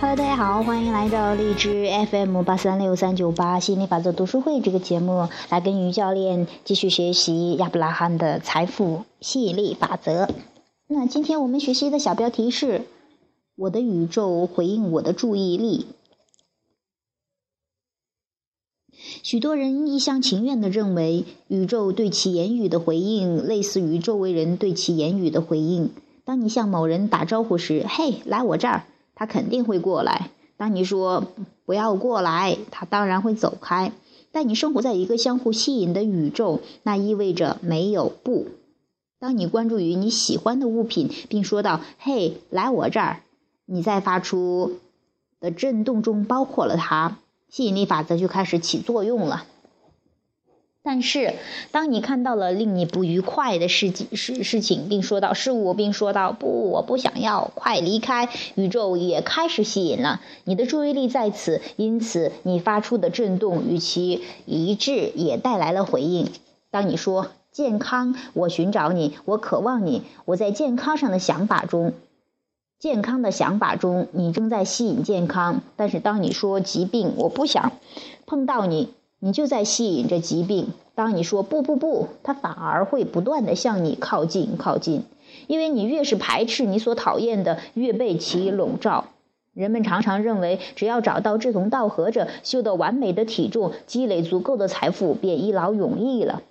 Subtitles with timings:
[0.00, 10.28] Hello，大家好，欢迎来到荔枝 FM 八三六三九八吸引力法则读书会这个节目，来跟于教练继续学习亚伯拉罕的财富吸引力法则。
[10.86, 12.82] 那今天我们学习的小标题是：
[13.56, 15.86] 我的宇宙回应我的注意力。
[19.22, 25.90] 许多人一厢情愿地认为，宇宙对其言语的回应类似于周围人对其言语的回应。
[26.24, 28.84] 当你向某人打招呼时，“嘿，来我这儿”。
[29.14, 30.30] 他肯定会过来。
[30.56, 31.24] 当你说
[31.64, 33.92] 不要过来，他当然会走开。
[34.30, 38.46] 但你生活在一个相互吸引的宇宙，那意味着没有不。
[39.18, 43.20] 当你关注于你喜欢的物品，并说道“嘿，来我这儿”，
[43.66, 44.74] 你在发出
[45.40, 49.44] 的震动中包括了它，吸引力法则就开始起作用了。
[50.80, 51.34] 但是，
[51.70, 66.30] 当你看到了令你不愉快的事事事情，并说到事物，并说到不，我不想要，快离开，宇宙也开始吸引了你的注意力在此，因此你发出的震动与其一致，也带来了回应。
[66.70, 71.92] 当你说健康，我寻找你，我渴望你，我在健康上的想法中，
[72.78, 75.62] 健康的想法中，你正在吸引健康。
[75.74, 77.72] 但是当你说疾病，我不想
[78.24, 78.94] 碰到你。
[79.18, 80.68] 你就在吸引着疾病。
[80.94, 85.02] 当你说不不不，它反而会不断的向你靠近靠近，
[85.48, 89.06] 因为你越是排斥你所讨厌的，越被其笼罩。
[89.54, 96.42] 人们常常认为，只要找到志同道合者，修得完美的体重，积累足够的财富，便一劳永逸了。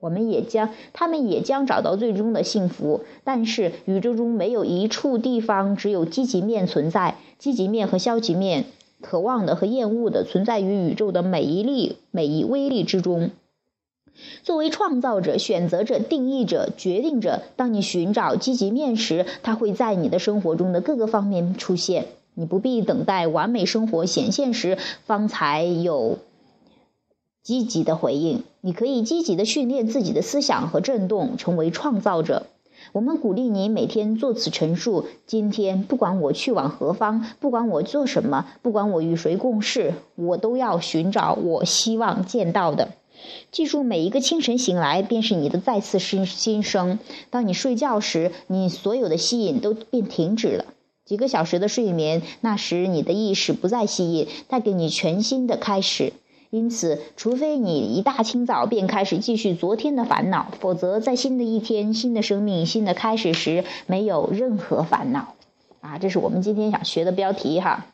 [0.00, 3.02] 我们也将，他们也将找到最终的幸福。
[3.22, 8.64] 但是，宇宙中没有一处地方只有积极面存在，积极面和消极面。
[9.02, 13.30] 渴望的和厌恶的存在于宇宙的每一粒、每一微粒之中。
[14.42, 22.06] 作为创造者、选择者、定义者、决定者，当你寻找积极面时，它会在你的生活中的各个方面出现。
[22.34, 26.18] 你不必等待完美生活显现时，方才有
[27.42, 28.42] 积极的回应。
[28.60, 32.46] 你可以积极的训练自己的思想和振动，成为创造者。
[32.92, 35.04] 我们鼓励你每天做此陈述。
[35.26, 42.92] 今天，不管我去往何方，不管我做什么，不管我与谁共事，我都要寻找我希望见到的。
[43.52, 46.98] 记住，每一个清晨醒来，便是你的再次新新生。
[47.28, 50.64] 当你睡觉时，你所有的吸引都便停止了。
[51.04, 56.14] 几个小时的睡眠，那时你的意识不再吸引，带给你全新的开始。
[56.50, 65.34] 因此，除非你一大清早便开始继续昨天的烦恼，否则在新的一天、新的生命、新的开始时，没有任何烦恼。
[65.80, 67.86] 啊，这是我们今天想学的标题哈，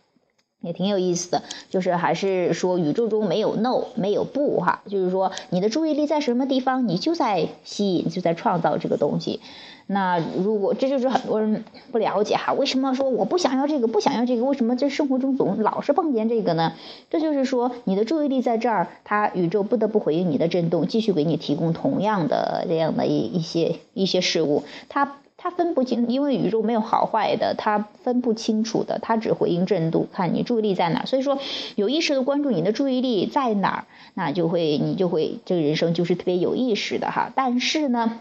[0.67, 1.43] 也挺有意思的。
[1.71, 9.41] 就是还是说，宇宙中没有 no，没有不哈，就是说你的注意力在什么地方，你就在吸引，就在创造这个东西。
[9.89, 14.45] 那如果这就是很多人不了解哈，为什么说我不想要这个，不想要这个？
[14.45, 16.73] 为什么在生活中总老是碰见这个呢？
[17.09, 24.65] 这就是说你的注意力在这儿，它宇宙不得不回应你的震动，继续给你提供同样的这样的一一些一些事物。
[24.89, 31.05] 它它分不清，因为宇宙没有好坏的，它分不清楚的，它只回应震动，看你注意力在哪。
[31.07, 31.39] 所以说
[31.75, 37.33] 有意识的关注你的注意力在哪儿，那就会你就会这个人生就是特别有意识的哈。
[37.35, 38.21] 但是呢。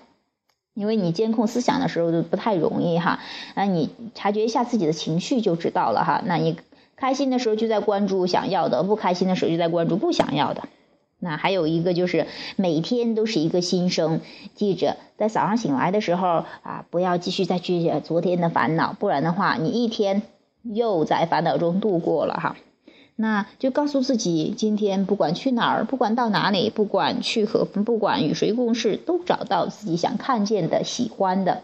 [0.77, 3.21] 因为你监控思想的时候就不太容易哈，
[3.55, 6.21] 那你察觉一下自己的情绪就知道了哈。
[6.25, 6.57] 那你
[6.97, 10.67] 开心的时候就在关注想要的，不开心的时候就在关注不想要的。
[11.19, 14.21] 那还有一个就是每天都是一个新生，
[14.53, 20.21] 记着在早上醒来的时候啊，不要继续再去昨天的烦恼，不然的话你一天
[20.63, 22.55] 又在烦恼中度过了哈。
[23.17, 31.63] 那就告诉自己，今天不管去哪儿，不管到哪里，不管去何，不管与谁共事，都找到自己想看见的、喜欢的。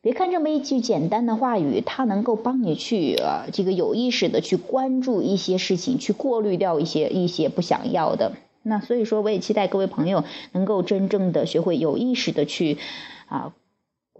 [0.00, 8.34] 别看这么一句简单的话语，它能够帮你去呃这个有意识的去关注一些事情，去过滤掉一些一些不想要的。
[8.62, 12.78] 那所以说，我也期待各位朋友能够真正的学会有意识的去
[13.26, 13.52] 啊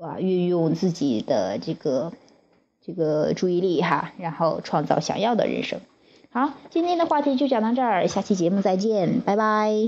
[0.00, 2.12] 啊运用自己的这个
[2.84, 5.80] 这个注意力哈，然后创造想要的人生。
[6.30, 9.78] 好，今天的话题就讲到这儿，下期节目再见，拜拜。